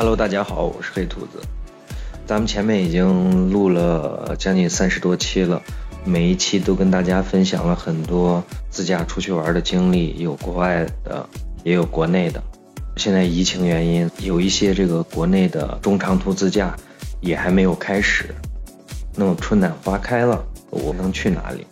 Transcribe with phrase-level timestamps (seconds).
[0.00, 1.42] Hello，大家好，我是黑兔子。
[2.26, 5.60] 咱们前面已经录了将近三十多期了，
[6.06, 11.28] 每一期都跟大家分享了很多自驾出去玩的经历，有国外的，
[11.64, 12.42] 也有国内的。
[12.96, 16.74] 现在疫情原因，有一些这个国内的中长途自驾
[17.20, 18.34] 也还没有开始。
[19.14, 21.66] 那么春暖花开了，我能去哪里？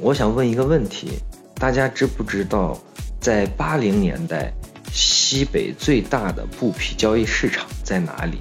[0.00, 1.20] 我想问一个问题：
[1.54, 2.76] 大家知不知道，
[3.20, 4.52] 在八零年代，
[4.92, 8.38] 西北最大的布匹交易市场在哪里？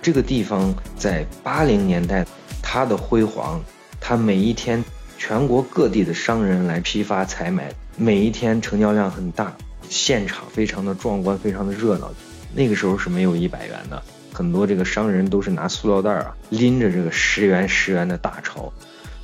[0.00, 2.24] 这个地方在八零年代，
[2.62, 3.60] 它的辉煌，
[4.00, 4.82] 它每一天
[5.18, 9.56] 全国各地的商人来批发采买，每一天成交量很大，
[9.88, 12.10] 现场非常的壮观，非常的热闹。
[12.54, 18.72] 那个时候是没有一百元的，很多这个商人都是拿塑料袋啊拎着这个十元十元的大钞，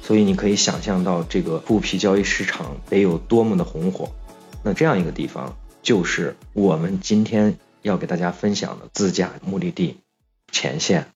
[0.03, 4.11] 所以你可以想象到这个布匹交易市场得有多么的红火。
[4.63, 9.99] 那这样一个地方，就是我们今天要给大家分享的自驾目的地。
[10.51, 11.07] 前线，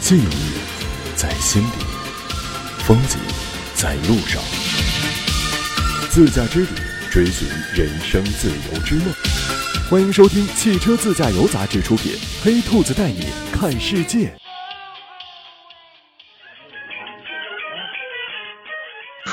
[0.00, 0.54] 记忆
[1.14, 1.84] 在心底，
[2.86, 3.18] 风景
[3.74, 4.42] 在路上，
[6.08, 6.68] 自驾之旅，
[7.10, 9.12] 追寻人生自由之梦。
[9.90, 14.28] 欢迎收听《汽车自驾游》杂志出品，《黑兔子带你看世界》。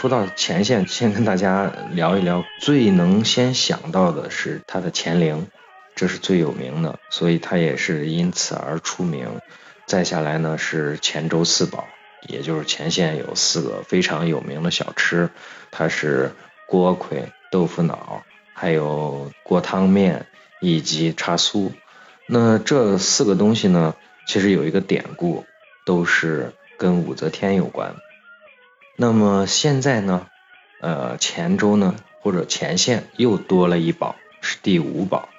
[0.04, 5.48] 说到前线，先跟大家聊一聊，最能先想到的是它的乾陵。
[5.96, 9.40] 这是最有名的，所以它也是因此而出名。
[9.86, 11.88] 再下来呢是黔州四宝，
[12.28, 15.30] 也就是前线有四个非常有名的小吃，
[15.72, 16.34] 它是
[16.68, 20.26] 锅盔、豆腐脑，还有锅汤面
[20.60, 21.72] 以及茶酥。
[22.28, 23.96] 那这四个东西呢，
[24.28, 25.46] 其实有一个典故，
[25.86, 27.96] 都是跟武则天有关。
[28.96, 30.28] 那么现在呢，
[30.80, 35.30] 呃，黔州呢或者黔县又多了一宝，是第五宝。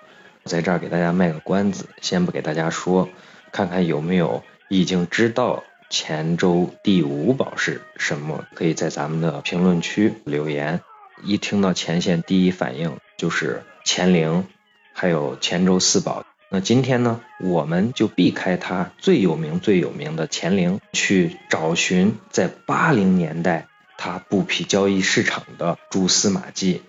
[0.45, 3.09] 在这儿给大家卖个关子，先不给大家说，
[3.53, 10.81] 看看有没有已经知道黔州第五宝是什么，可以在咱们的评论区留言。
[11.23, 14.47] 一听到黔县，第一反应就是黔陵，
[14.93, 16.27] 还有黔州四宝。
[16.55, 23.67] 那今天呢，我们就避开它最有名、最有名的乾陵，去找寻在八零年代
[23.99, 26.83] 它布匹交易市场的蛛丝马迹。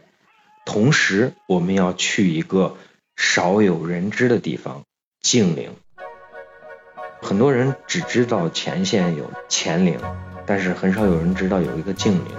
[0.68, 2.78] 同时，我们要去一个。
[3.16, 4.84] 少有人知的地方，
[5.22, 5.72] 静陵。
[7.24, 9.98] 很多人只知道乾县有乾陵，
[10.46, 12.36] 但是很少有人知道有一个静陵，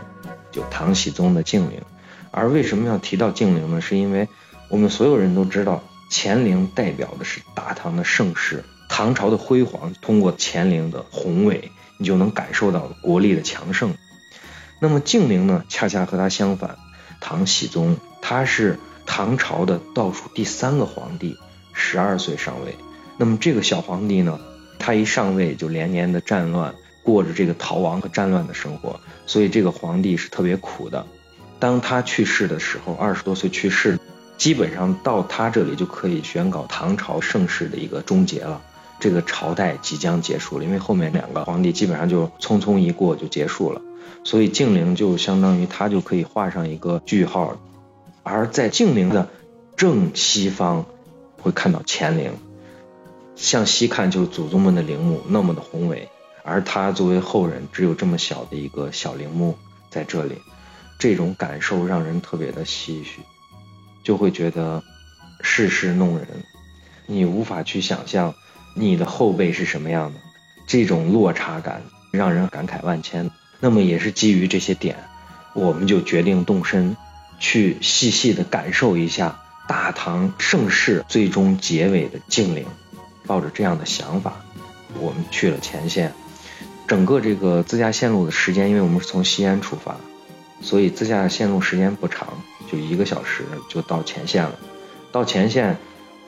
[0.53, 1.81] 就唐僖宗的静陵。
[2.31, 3.81] 而为什么要提到静陵呢？
[3.81, 4.29] 是因为
[4.69, 9.95] 我们所有人都知道，乾陵代表的是大唐的盛世，唐朝的辉煌。
[10.01, 13.95] 通过乾陵的宏伟，你就能感受到国力的强盛。
[14.81, 16.77] 那么静陵呢，恰恰和它相反，
[17.21, 18.79] 唐僖宗他是。
[19.09, 21.39] 唐朝的倒数第三个皇帝，
[21.73, 22.75] 十二岁上位。
[23.19, 24.41] 那么这个小皇帝呢，
[24.81, 26.75] 他一上位就连年的战乱，
[27.05, 31.07] 过着这个逃亡和战乱的生活，所以这个皇帝是特别苦的。
[31.61, 33.97] 当他去世的时候，二十多岁去世，
[34.37, 38.61] 基本上到他这里就可以宣告唐朝盛世的一个终结了，
[39.01, 43.81] 这个朝代即将结束了，因为后面两个皇帝基本上就匆匆一过就结束了，
[44.25, 47.59] 所以静陵就相当于他就可以画上一个句号。
[48.23, 49.29] 而在静陵的
[49.77, 50.85] 正西方，
[51.41, 52.33] 会看到乾陵，
[53.37, 56.09] 向西看就是祖宗们的陵墓，那么的宏伟。
[56.43, 59.57] 而他作为后人，只有这么小的一个小陵墓
[59.91, 60.37] 在这里，
[60.99, 63.21] 这种感受让人特别的唏嘘，
[64.07, 64.85] 就会觉得
[65.41, 66.29] 世事弄人，
[67.07, 68.37] 你无法去想象
[68.77, 70.21] 你的后辈是什么样的，
[70.69, 73.29] 这种落差感让人感慨万千。
[73.59, 74.97] 那么也是基于这些点，
[75.55, 76.97] 我们就决定动身。
[77.39, 82.65] 去细细的感受一下大唐盛世最终结尾的静陵，
[83.27, 84.37] 抱着这样的想法，
[85.01, 86.15] 我们去了前线。
[86.87, 89.97] 整个这个自驾线路的时间，因为我们是从西安出发，
[90.63, 92.29] 所以自驾线路时间不长，
[92.71, 94.59] 就一个小时就到前线了。
[95.13, 95.79] 到前线，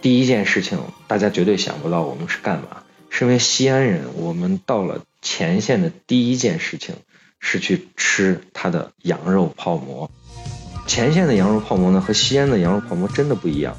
[0.01, 2.83] 第一件事情大家绝对想不到我们是干嘛。
[3.11, 6.95] 身为西安人，我们到了前线的第一件事情
[7.41, 10.11] 是去吃它的羊肉泡馍。
[10.87, 13.77] 前线的羊肉泡馍呢，和西安的羊肉泡馍真的不一样。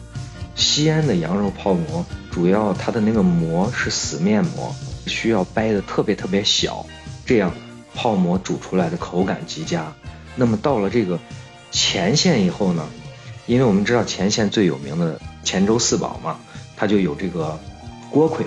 [0.56, 4.76] 西安的羊肉泡馍主要它的那个馍是死面馍，
[5.08, 6.86] 需要掰的特别特别小，
[7.26, 7.54] 这样
[7.96, 9.94] 泡馍煮出来的口感极佳。
[10.36, 11.18] 那么到了这个
[11.72, 12.88] 前线以后呢，
[13.46, 16.40] 因为我们知道前线最有名的黔州四宝嘛，
[16.76, 17.60] 它就有这个
[18.10, 18.46] 锅盔，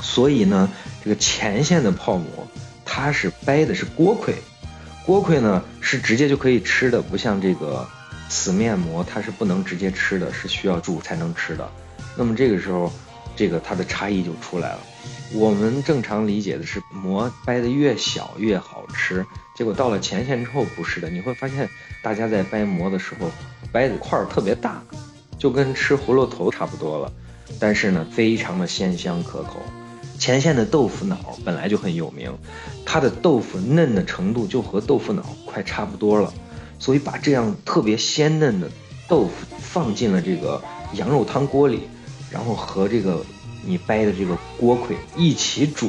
[0.00, 0.70] 所以呢，
[1.02, 2.48] 这个前线的泡馍
[2.84, 4.34] 它是掰的是锅盔。
[5.04, 7.88] 锅盔呢是直接就可以吃的，不像这个
[8.28, 11.68] 死面馍它是不能直接吃的，是需要煮才能吃的。
[12.16, 12.92] 那么这个时候，
[13.34, 14.78] 这个它的差异就出来了。
[15.34, 19.26] 我们正常理解的是馍掰的越小越好吃，
[19.62, 21.08] 结果到了前线之后不是的。
[21.08, 21.68] 你会发现，
[22.02, 23.30] 大家在掰馍的时候，
[23.70, 24.82] 掰的块儿特别大，
[25.38, 27.12] 就跟吃葫芦头差不多了。
[27.60, 29.62] 但是呢，非常的鲜香可口。
[30.18, 32.36] 前线的豆腐脑本来就很有名，
[32.84, 36.34] 它的豆腐嫩的程度就和豆腐脑快差不多了。
[36.80, 38.68] 所以把这样特别鲜嫩的
[39.06, 40.60] 豆腐放进了这个
[40.94, 41.82] 羊肉汤锅里，
[42.32, 43.24] 然后和这个。
[43.64, 45.88] 你掰的这个锅盔一起煮，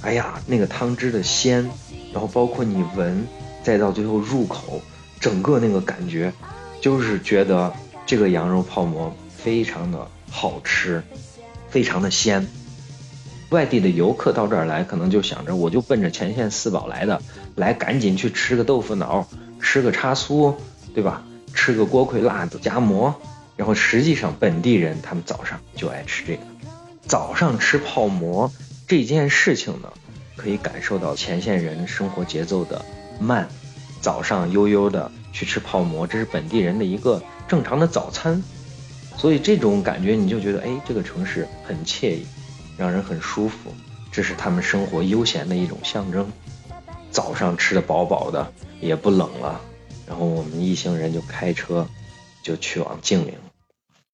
[0.00, 1.68] 哎呀，那个汤汁的鲜，
[2.12, 3.26] 然后包括你闻，
[3.62, 4.80] 再到最后入口，
[5.18, 6.32] 整个那个感觉，
[6.80, 7.72] 就是觉得
[8.06, 11.02] 这个羊肉泡馍非常的好吃，
[11.70, 12.46] 非常的鲜。
[13.50, 17.20] 外地的游客到这儿来，可能就想着我就奔着前线四宝来的，
[17.54, 19.26] 来赶紧去吃个豆腐脑，
[19.60, 20.54] 吃个叉酥，
[20.94, 21.22] 对吧？
[21.54, 23.14] 吃个锅盔辣子夹馍，
[23.56, 26.42] 然后实际上本地人他们早上就爱吃这个。
[27.06, 28.50] 早上吃泡馍
[28.88, 29.92] 这件事情呢，
[30.36, 32.84] 可以感受到前线人生活节奏的
[33.20, 33.48] 慢。
[34.00, 38.42] 早上悠悠的去吃泡馍，这是本地人的一个正常的早餐。
[39.16, 42.26] 所以这种感觉你就觉得，哎，这个城市很惬意，
[42.76, 43.72] 让人很舒服。
[44.10, 46.30] 这是他们生活悠闲的一种象征。
[47.10, 49.60] 早上吃的饱饱的，也不冷了。
[50.06, 51.86] 然后我们一行人就开车，
[52.42, 53.34] 就去往静陵。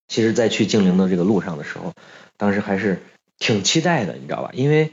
[0.09, 1.95] 其实，在去静陵的这个路上的时候，
[2.37, 3.03] 当时还是
[3.39, 4.51] 挺期待的，你知道吧？
[4.53, 4.93] 因为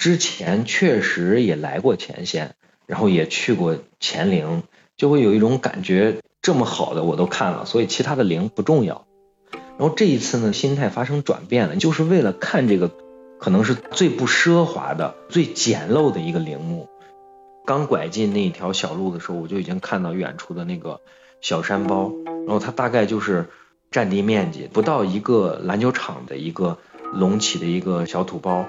[0.00, 2.54] 之前确实也来过前线，
[2.86, 4.62] 然后也去过乾陵，
[4.96, 9.04] 就会有一种感觉，这么好的我都看了，所以其他的陵不重要。
[9.52, 12.90] 然后这一次呢，心态发生转变了，就是为了看这个
[13.38, 16.88] 可能是最不奢华的、最简陋的一个陵墓。
[17.66, 21.02] 刚拐进那一条小路的时候，我就已经看到远处的那个
[21.42, 23.50] 小山包，然后它大概就是。
[23.90, 26.78] 占地面积不到一个篮球场的一个
[27.12, 28.64] 隆起的一个小土包，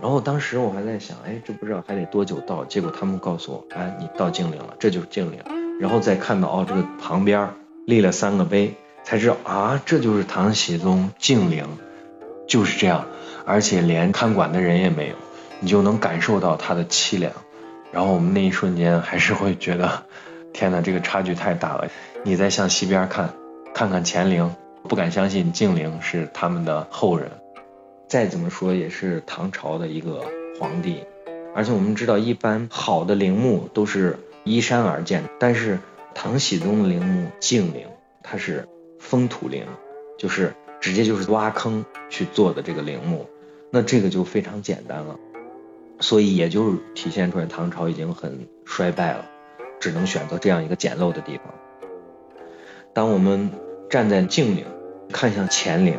[0.00, 2.64] 然后当时我还在想，哎，这不知道还得多久到？
[2.64, 5.40] 结果他们告诉我，哎，你到静陵了，这就是静陵。
[5.80, 7.50] 然后再看到哦，这个旁边
[7.86, 11.66] 立了三个碑，才知道啊，这就是唐僖宗静陵，
[12.46, 13.06] 就是这样，
[13.46, 15.16] 而且连看管的人也没有，
[15.60, 17.32] 你就能感受到它的凄凉。
[17.92, 20.04] 然后我们那一瞬间还是会觉得，
[20.52, 21.88] 天哪，这个差距太大了。
[22.22, 23.30] 你再向西边看，
[23.72, 24.54] 看看乾陵。
[24.88, 27.28] 不敢相信静陵是他们的后人，
[28.08, 30.24] 再怎么说也是唐朝的一个
[30.58, 31.04] 皇帝，
[31.54, 35.78] 而且我们知道，一般好的陵墓都是依山而建，但是
[36.14, 37.86] 唐僖宗的陵墓静陵，
[38.22, 38.68] 它是
[38.98, 39.64] 封土陵，
[40.18, 43.26] 就是直接就是挖坑去做的这个陵墓，
[43.70, 45.18] 那这个就非常简单了，
[46.00, 49.26] 所以也就体现出来唐朝已经很衰败了，
[49.80, 51.54] 只能选择这样一个简陋的地方。
[52.92, 53.50] 当我们
[53.90, 54.64] 站在静陵。
[55.12, 55.96] 看向乾陵，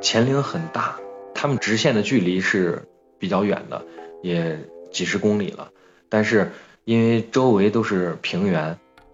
[0.00, 0.96] 乾陵很大，
[1.40, 2.82] 他们直线的距离是
[3.18, 3.86] 比较远的，
[4.20, 4.58] 也
[4.92, 5.70] 几十公里了。
[6.10, 6.50] 但是
[6.84, 8.62] 因为周围都是平原，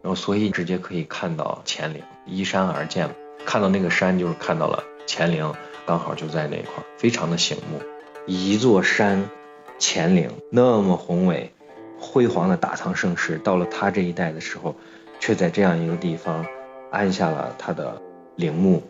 [0.02, 3.14] 然后所以直接可以看到乾陵，依山而建，
[3.44, 5.54] 看到那个山就是看到了乾陵，
[5.86, 7.80] 刚好就在那块，非常的醒目。
[8.26, 9.30] 一座山，
[9.78, 11.52] 乾陵那么宏伟、
[11.96, 14.74] 辉煌的大唐盛世，到了他这一代的时候，
[15.20, 16.44] 却在这样一个地方
[16.90, 18.02] 安下了他的
[18.34, 18.82] 陵墓。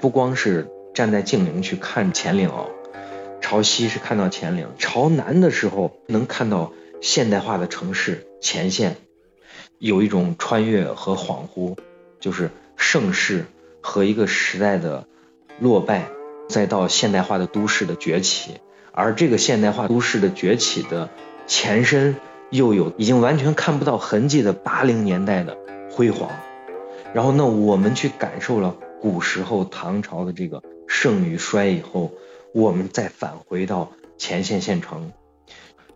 [0.00, 2.70] 不光是站在静陵去看乾陵哦，
[3.40, 8.96] 朝西是看到乾陵，朝南的时候能看到现代化的城市前线，
[9.78, 11.76] 有一种穿越和恍惚，
[12.20, 13.46] 就是盛世
[13.80, 15.06] 和一个时代的
[15.58, 16.08] 落败，
[16.48, 18.60] 再到现代化的都市的崛起，
[18.92, 21.08] 而这个现代化都市的崛起的
[21.46, 22.16] 前身，
[22.50, 25.56] 又有已经完全看不到痕迹的八零年代的
[25.90, 26.30] 辉煌，
[27.14, 28.76] 然后那，我们去感受了。
[29.00, 30.62] 古时候唐朝的这个
[30.94, 32.12] 盛与衰以后，
[32.52, 35.10] 我们再返回到前线县城，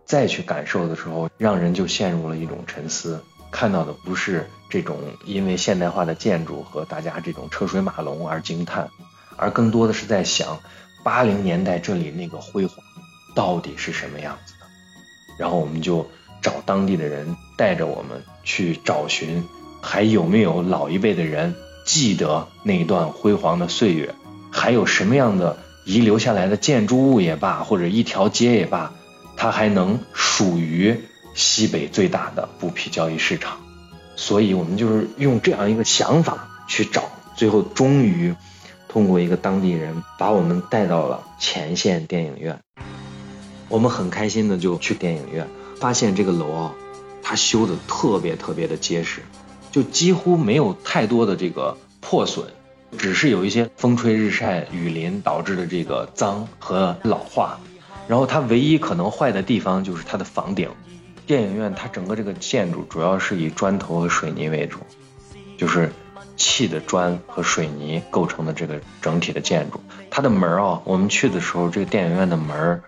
[0.05, 3.23] 再去感受的时候，让人就陷入了一种沉思。
[3.51, 8.89] 看到的不是这种因为现代化的建筑和大家这种车水马龙而惊叹，
[9.37, 10.59] 而更多的是在想
[11.03, 12.77] 八零年代这里那个辉煌
[13.35, 14.65] 到底是什么样子的。
[15.37, 16.09] 然后我们就
[16.41, 19.43] 找当地的人带着我们去找寻，
[19.79, 21.55] 还有没有老一辈的人。
[21.85, 24.13] 记得那段辉煌的岁月，
[24.57, 28.91] 还有什么样的遗留下来的建筑物也罢，或者一条街也罢，
[29.37, 31.03] 它还能属于
[31.35, 33.59] 西北最大的布匹交易市场。
[34.15, 37.03] 所以，我们就是用这样一个想法去找，
[37.35, 38.33] 最后终于
[38.89, 42.59] 通过一个当地人把我们带到了前线电影院。
[43.69, 45.47] 我们很开心的就去电影院，
[45.79, 46.73] 发现这个楼啊，
[47.21, 49.21] 它修的特别特别的结实。
[49.71, 52.47] 就几乎没有太多的这个破损，
[52.97, 57.59] 只是有一些风吹日晒雨淋导致的这个脏和老化。
[58.07, 60.69] 然后它唯一可能坏的地方就是它的房顶。
[61.25, 64.79] 电影院它整个这个建筑主要是以砖头和水泥为主，
[65.57, 65.91] 就是
[66.37, 69.81] 砌的砖和水泥构成的这个整体的建筑。
[70.09, 72.81] 它的门啊，我们去的时候，这个电影院的门，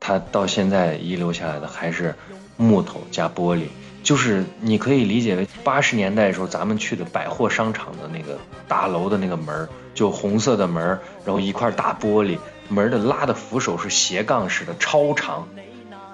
[0.00, 2.16] 它到现在遗留下来的还是
[2.56, 3.66] 木头加玻璃，
[4.04, 12.38] 就是你可以理解为八十年代的时候咱们去的百货商场的那个大楼的那个门，就红色的门，然后一块大玻璃。
[12.68, 15.46] 门的拉的扶手是斜杠式的，超长，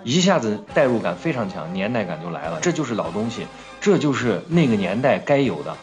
[0.02, 2.58] 一下子代入感非常强，年代感就来了。
[2.60, 3.46] 这就是老东西，
[3.80, 5.76] 这就是那个年代该有的，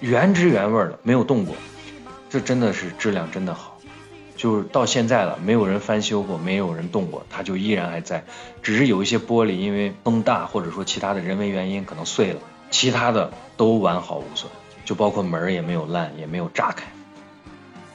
[0.00, 1.54] 原汁原味的，没有动过。
[2.30, 3.73] 这真的是质量真的好，
[4.44, 8.26] 就是到现在了，没有人翻修过，没有人动过，它就依然还在。
[8.62, 14.52] 只是有一些玻璃因为风大或者说其他的人为原因可能碎了，其他的都完好无损，
[14.84, 16.84] 就包括门也没有烂，也没有炸开。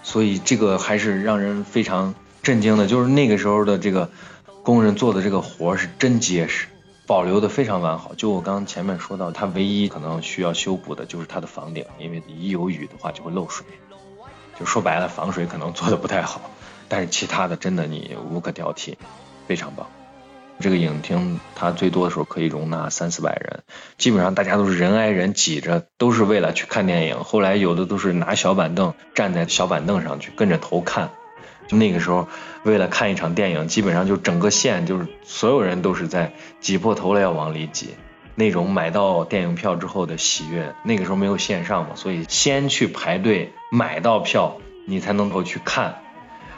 [0.02, 4.10] 所以这个还是让人非常震惊的，就是那个时候的这个
[4.64, 6.66] 工人做的这个活是真结实，
[7.06, 8.16] 保留的非常完好。
[8.16, 13.68] 就我刚刚前面说到，它唯一可能需要修补的就是它的房顶，因为一有雨的话就会漏水。
[14.60, 16.42] 就说白了，防水可能做的不太好，
[16.90, 18.96] 但是其他的真的你无可挑剔，
[19.48, 19.88] 非常棒。
[20.60, 23.64] 这个影厅它最多的时候可以容纳三四百人，
[23.98, 27.24] 基本上大家都是人挨人挤着，都是为了去看电影。
[27.24, 31.12] 后来有的都是拿小板凳站在小板凳上去跟着头看。
[31.70, 32.28] 就那个时候，
[32.64, 37.96] 为了看一场电影，基本上就整个线就是所有人都是在挤破头了要往里挤。
[38.40, 46.02] 那种买到电影票之后的喜悦，那个时候没有线上嘛，所以先去排队买到票，你才能够去看。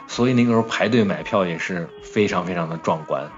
[0.06, 3.32] 所以那个时候排队买票也是非常非常的壮观。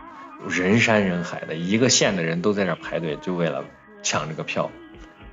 [0.47, 3.65] 人山人海的一个县的人都在那排队，就为了
[4.03, 4.71] 抢这个票。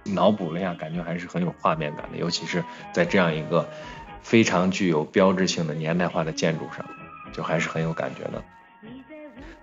[0.05, 2.63] 脑补了一下，感觉还是很有画面感的，尤其是
[2.93, 3.69] 在这样一个
[4.21, 6.85] 非常具有标志性的年代化的建筑上，
[7.33, 8.41] 就还是很有感觉的。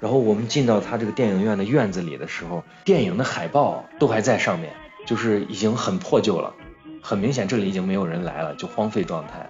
[0.00, 4.72] 然后我们进到他这个电影院的院子里的时候，电影的海报都还在上面，
[5.06, 6.54] 就是已经很破旧了，
[7.02, 9.48] 很明显这里已经没有人来了，就荒废状态。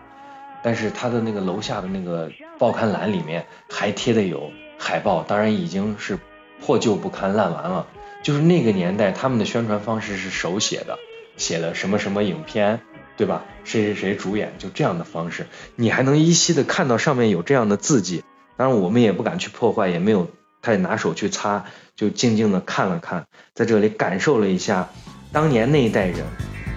[0.63, 4.51] 但是他的那个楼下的那个报刊栏里面还贴的有。
[4.81, 6.19] 海报当然已经是
[6.61, 7.87] 破旧不堪、烂完了。
[8.23, 10.99] 就是那个年代，他们的宣传方式是手写的，
[11.37, 12.81] 写的什么什么影片，
[13.17, 13.45] 对吧？
[13.65, 18.25] 谁谁谁主演，就这样的方式，你还能依稀的看到上面有这样的字迹。
[18.57, 20.29] 当然，我们也不敢去破坏，也没有
[20.63, 21.65] 他也拿手去擦，
[21.97, 24.89] 就静静的看了看，在这里感受了一下
[25.33, 26.25] 当年那一代人，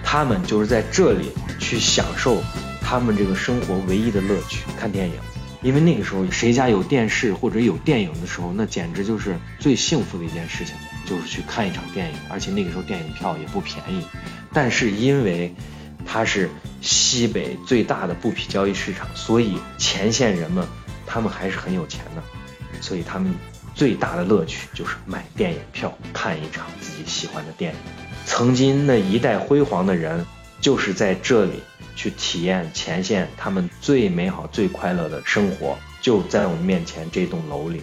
[0.04, 2.42] 他们就是在这里去享受
[2.80, 5.14] 他们这个生活唯一的乐趣——看电影。
[5.62, 10.74] 因为那个时候，谁家有电视或者有电影的时候，那简直就是最幸福的一件事情，
[11.06, 12.16] 就是去看一场电影。
[12.28, 14.04] 而且那个时候电影票也不便宜，
[14.52, 15.54] 但是因为
[16.04, 20.66] 它是西北最大的布匹交易市场，所以前线人们
[21.06, 22.22] 他们还是很有钱的，
[22.80, 23.32] 所以他们
[23.74, 27.78] 最大的乐趣就是买电影票看一场自己喜欢的电影。
[28.26, 30.26] 曾经那一代辉煌的人，
[30.60, 31.62] 就是在这里。
[31.94, 37.82] 去体验前线他们最美好、最快乐的生活，就在我们面前这栋楼里。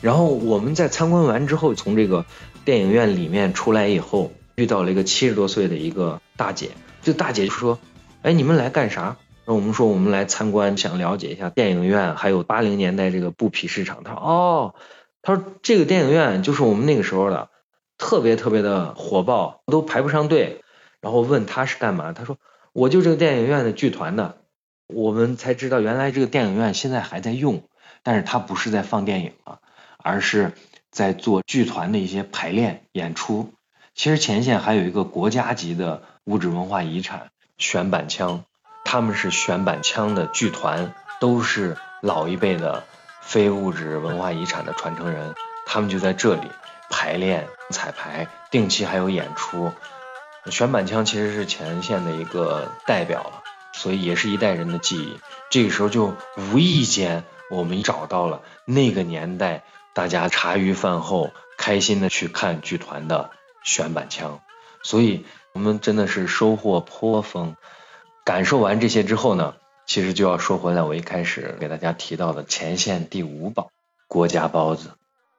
[0.00, 2.26] 然后我们在参观完之后，从这个
[2.64, 6.70] 电影院里面出来以后，遇到了一个七十多岁的一个大姐。
[7.02, 7.78] 这大姐就说
[8.22, 9.16] ：“哎，你们来干啥？”
[9.46, 14.74] 那我们说：“我们来参观，想了解一下电影院，还有八零年代这个布匹市场。”她说：“哦，
[15.26, 17.50] 他说这个电影院就是我们那个时候的，
[17.98, 20.62] 特别特别的火爆，都排不上队。”
[21.02, 22.38] 然后问他是干嘛，他说。
[22.72, 24.36] 我就这个电影院的剧团的，
[24.86, 27.62] 我们才知道原来这个电影院现在还在用，
[28.02, 29.60] 但是它不是在放电影了，
[29.96, 30.52] 而是
[30.90, 33.54] 在做剧团的一些排练演出。
[33.94, 38.44] 其实前线还有一个国家级的物质文化遗产选板腔，
[38.84, 42.84] 他们是选板腔的剧团，都是老一辈的
[43.26, 45.34] 非物质文化遗产的传承人，
[45.66, 46.48] 他们就在这里
[46.88, 49.72] 排练、彩排，定期还有演出。
[50.48, 53.42] 选板腔其实是前线的一个代表了，
[53.72, 55.18] 所以也是一代人的记忆。
[55.50, 63.30] 这个时候就无意间我们找到了那个年代大家茶余饭后开心的去看剧团的
[63.64, 64.40] 选板腔，
[64.82, 67.56] 所以我们真的是收获颇丰。
[68.24, 69.54] 感受完这些之后呢，
[69.86, 73.70] 其实就要说回来，我一开始给大家提到的前线第五宝——
[74.08, 74.90] 国家包子。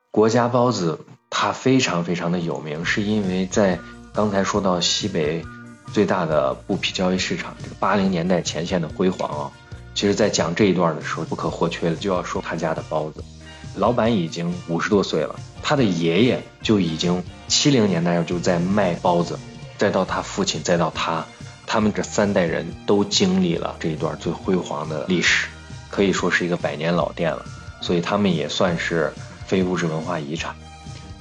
[0.10, 3.80] 国家包子它非常非常的有名，是因为在
[4.14, 5.46] 刚才说到西北
[5.94, 9.52] 最大的布匹交易市场，这个八零年代前线的辉煌啊，
[9.94, 13.24] 其实，在讲这一段的时候，不可或缺的就要说他家的包子。
[13.76, 19.38] 老板已经五十多岁了，他的爷爷就已经七零年代就在卖包子，
[19.78, 21.28] 再到他父亲，再到他，
[21.68, 25.48] 他们这三代人都经历了这一段最辉煌的历史，
[25.92, 27.46] 可以说是一个百年老店了。
[27.80, 29.14] 所以他们也算是
[29.46, 30.56] 非物质文化遗产。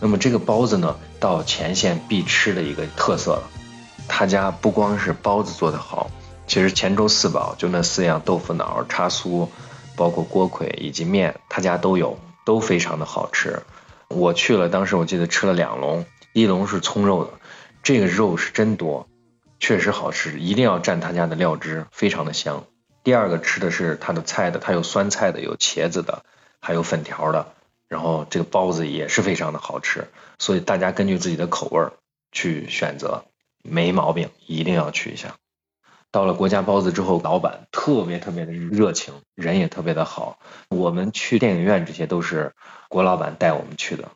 [0.00, 3.50] 那么这个包子呢，到乾县必吃的一个特色了。
[4.08, 6.10] 他家不光是包子做得好，
[6.46, 9.48] 其实乾州四宝就那四样豆腐脑、叉酥，
[9.96, 13.62] 包括锅盔以及面，他家都有，都非常的好吃。
[14.08, 17.32] 我去了，当时我记得吃了两笼，一笼是葱肉的，
[17.82, 19.08] 这个肉是真多，
[19.58, 22.64] 确实好吃，一定要蘸他家的料汁，非常的香。
[23.02, 26.24] 第二个吃的是他的菜的，他有酸菜的，有茄子的，
[26.60, 27.54] 还有粉条的，
[27.88, 30.08] 然后这个包子也是非常的好吃，
[30.38, 31.88] 所以大家根据自己的口味
[32.32, 33.24] 去选择，
[33.62, 35.36] 没毛病，一定要去一下。
[36.10, 40.38] 到了国家包子之后，老板特别特别的热情，人也特别的好。
[40.68, 42.54] 我们去电影院这些都是
[42.88, 44.10] 国老板带我们去的，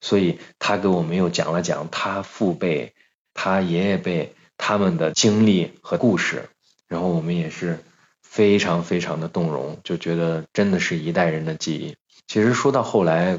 [0.00, 2.94] 所以他给我们又讲了讲他父辈、
[3.32, 6.50] 他爷爷辈他们的经历和故事，
[6.86, 7.78] 然后我们也是
[8.22, 11.96] 非常非常的动容，就觉得真的是一代人的记忆。
[12.28, 13.38] 其实说到后来，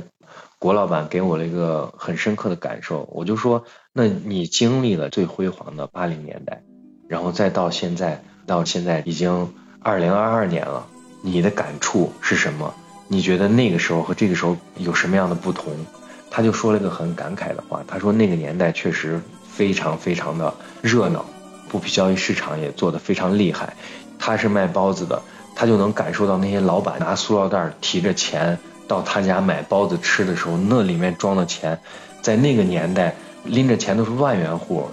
[0.57, 6.63] 国老板给我了一个很深刻的感受，我就说，那你经历了最辉煌的八零年代。
[7.07, 10.87] 然后再到现在，到现在已经二零二二年了，
[11.21, 12.73] 你的感触是什么？
[13.07, 15.73] 你觉得那个时候和这个时候有什么样的不同？
[16.31, 19.21] 他就说了一个很感慨的话，他说那个年代确实
[19.51, 21.25] 非常非常的热闹，
[21.69, 23.75] 布匹交易市场也做得非常厉害。
[24.17, 25.21] 他是卖包子的，
[25.55, 31.79] 他就能感受到那些老板拿塑料袋提着钱到他家买包子吃的时候，那里面装的钱，
[32.21, 34.89] 在那个年代拎着钱都是万元户。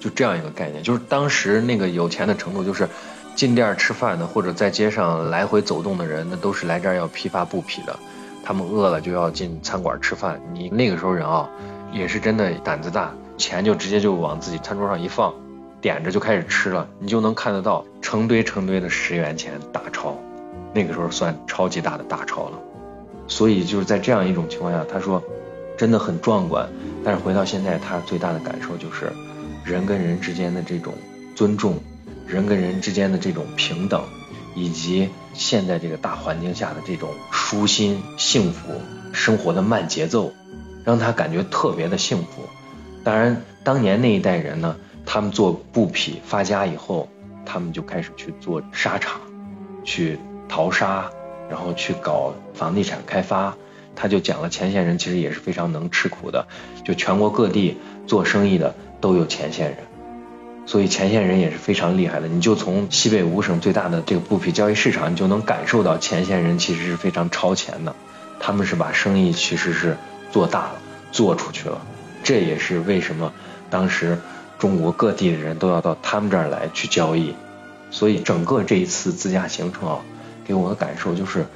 [0.00, 2.88] 就这样一个概念，就是当时那个有钱的程度，就是
[3.36, 7.96] 进店吃饭的或者在街上来回走动的人，那都是来这儿要批发布匹的。
[8.42, 10.40] 他们饿了就要进餐馆吃饭。
[10.52, 11.48] 你那个时候人啊，
[11.92, 15.34] 也是真的胆子大，钱就直接就往自己餐桌上一放，
[15.80, 16.88] 点着就开始吃了。
[17.00, 20.16] 你就能看得到成堆成堆的十元钱大钞，
[20.72, 22.58] 那个时候算超级大的大钞了。
[23.26, 25.20] 所以就是在这样一种情况下，他说
[25.76, 26.68] 真的很壮观。
[27.02, 29.12] 但是回到现在，他最大的感受就是。
[29.64, 30.94] 人跟人之间的这种
[31.34, 31.78] 尊重，
[32.26, 34.04] 人跟人之间的这种平等，
[34.54, 38.80] 以及现在这个大环境下的这种舒心、幸福
[39.12, 40.32] 生活的慢节奏，
[40.84, 42.48] 让他感觉特别的幸福。
[43.04, 47.08] 当然，当年那一代人呢，他们做布匹发家以后，
[47.44, 49.20] 他们就开始去做沙场，
[49.84, 51.10] 去淘沙，
[51.50, 53.54] 然后去搞房地产开发。
[53.94, 56.46] 他就讲了，前线人其实也是非常能吃苦的，
[56.84, 58.74] 就全国各地做生意的。
[59.02, 59.78] 都有前线人，
[60.64, 62.28] 所以前线人也是非常厉害的。
[62.28, 67.96] 你就从西北五省最大的这个布匹交易市场，你就能感受到前线人其实是非常超前的。
[68.38, 69.96] 他们是把生意其实是
[70.30, 70.74] 做大了，
[71.10, 71.84] 做出去了。
[72.22, 73.32] 这也是为什么
[73.70, 74.18] 当时
[74.58, 77.34] 中国各地的人都要到他们这儿来去交易。
[77.90, 79.98] 所以整个这一次自驾行程啊，
[80.46, 81.46] 给我的感受就是，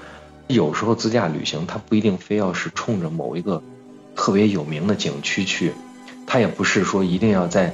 [0.46, 3.62] 有时候自驾旅行它不一定非要是冲着某一个
[4.14, 5.72] 特别有名的景区去。
[6.26, 7.72] 它也不是说一定要在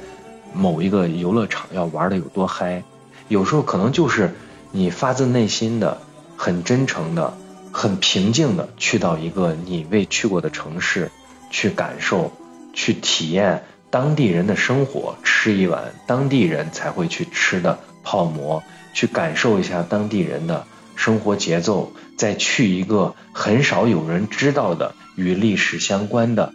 [0.53, 2.83] 某一个游乐场要玩的有多嗨，
[3.27, 4.33] 有时候可能就是
[4.71, 5.97] 你发自内心的、
[6.37, 7.35] 很真诚的、
[7.71, 11.11] 很平静的去到一个你未去过的城市，
[11.49, 12.31] 去感受、
[12.73, 26.53] 去体验当地人的生活，吃一碗当地人才会去吃的泡馍，去感受一下当地人的生活节奏，再去一个很少有人知道的与历史相关的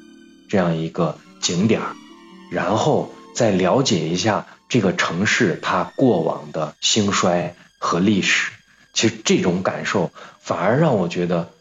[0.49, 1.19] 这样一个。
[1.41, 1.95] 景点儿，
[2.51, 8.51] 然后再了解一下这个城市它过往的兴衰和历史。
[8.93, 11.53] 其实这种感受反而让我觉得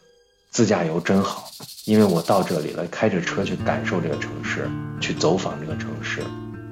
[0.49, 1.49] 自驾游真好，
[1.86, 6.21] 因为我到这里了，开着车去感受这个城市，去走访这个城市，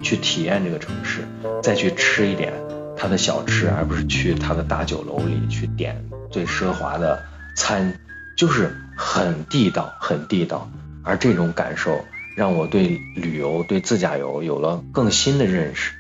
[0.02, 1.28] 去体验这个城市，
[1.62, 2.54] 再去吃一点
[2.98, 7.24] 它的小吃，而不是去它的大酒楼里去点最奢华的
[7.56, 8.00] 餐，
[8.38, 10.70] 就是很地道，很地道。
[11.04, 12.04] 而这种感受。
[12.36, 15.94] 让我对旅游、对自驾游有了更新的认识。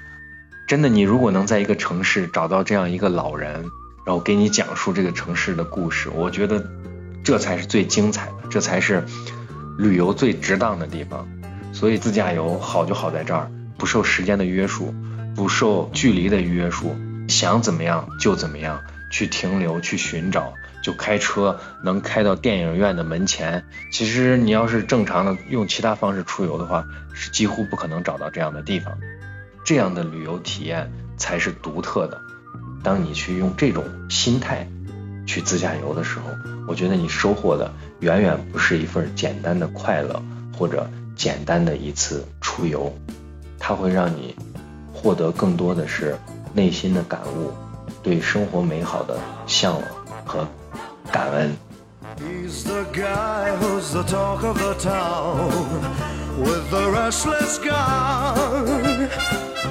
[0.68, 3.64] 真的，你如果能在一个城市找到这样一个老人，
[4.06, 6.62] 然后给你讲述这个城市的故事，我觉得
[7.26, 9.04] 这才是最精彩的，这才是
[9.78, 11.28] 旅游最值当的地方。
[11.74, 14.94] 所以，自驾游好就好在这儿，不受时间的约束，
[15.36, 16.96] 不受距离的约束，
[17.28, 18.80] 想怎么样就怎么样
[19.12, 20.54] 去停留、去寻找。
[20.84, 28.96] 就开车能开到电影院的门前，其实你要是正常的用其他方式出游的话，是几乎不可能找到这样的地方。
[29.66, 32.22] 这样的旅游体验才是独特的。
[32.84, 34.70] 当你去用这种心态
[35.26, 36.26] 去自驾游的时候，
[36.68, 40.22] 我觉得你收获的远远不是一份简单的快乐
[40.58, 42.94] 或者简单的一次出游，
[43.60, 44.36] 它会让你
[44.94, 46.18] 获得更多的是
[46.54, 47.52] 内心的感悟，
[48.04, 49.84] 对生活美好的向往
[50.26, 50.48] 和
[51.12, 51.56] 感恩。
[52.18, 55.50] He's the guy who's the talk of the town
[56.40, 58.34] with the restless guy.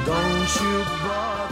[0.05, 1.44] Don't you bother